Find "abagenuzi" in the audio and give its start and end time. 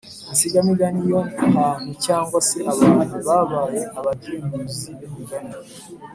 3.99-4.89